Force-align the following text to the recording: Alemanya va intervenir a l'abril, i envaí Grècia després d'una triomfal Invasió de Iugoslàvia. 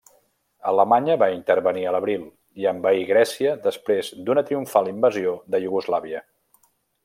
Alemanya 0.69 1.17
va 1.23 1.27
intervenir 1.33 1.83
a 1.89 1.93
l'abril, 1.95 2.23
i 2.63 2.67
envaí 2.73 3.05
Grècia 3.11 3.53
després 3.69 4.11
d'una 4.25 4.45
triomfal 4.49 4.93
Invasió 4.97 5.39
de 5.57 5.65
Iugoslàvia. 5.69 6.25